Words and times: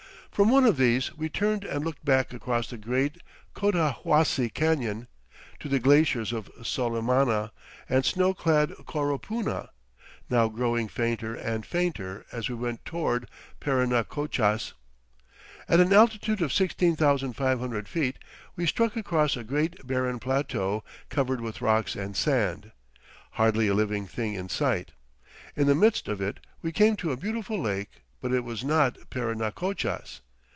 From 0.33 0.49
one 0.49 0.65
of 0.65 0.77
these 0.77 1.15
we 1.15 1.29
turned 1.29 1.65
and 1.65 1.85
looked 1.85 2.03
back 2.03 2.33
across 2.33 2.69
the 2.69 2.77
great 2.77 3.21
Cotahuasi 3.53 4.49
Canyon, 4.51 5.07
to 5.59 5.67
the 5.69 5.77
glaciers 5.77 6.33
of 6.33 6.49
Solimana 6.63 7.51
and 7.87 8.03
snow 8.03 8.33
clad 8.33 8.71
Coropuna, 8.87 9.69
now 10.31 10.47
growing 10.47 10.87
fainter 10.87 11.35
and 11.35 11.63
fainter 11.63 12.25
as 12.31 12.49
we 12.49 12.55
went 12.55 12.85
toward 12.85 13.29
Parinacochas. 13.59 14.73
At 15.67 15.81
an 15.81 15.93
altitude 15.93 16.41
of 16.41 16.53
16,500 16.53 17.87
feet 17.87 18.17
we 18.55 18.65
struck 18.65 18.95
across 18.95 19.37
a 19.37 19.43
great 19.43 19.85
barren 19.85 20.17
plateau 20.17 20.83
covered 21.09 21.41
with 21.41 21.61
rocks 21.61 21.95
and 21.95 22.15
sand 22.15 22.71
hardly 23.31 23.67
a 23.67 23.75
living 23.75 24.07
thing 24.07 24.33
in 24.33 24.47
sight. 24.49 24.93
In 25.55 25.67
the 25.67 25.75
midst 25.75 26.07
of 26.07 26.19
it 26.19 26.39
we 26.63 26.71
came 26.71 26.95
to 26.95 27.11
a 27.11 27.17
beautiful 27.17 27.61
lake, 27.61 28.01
but 28.19 28.31
it 28.31 28.43
was 28.43 28.63
not 28.63 28.97
Parinacochas. 29.09 30.21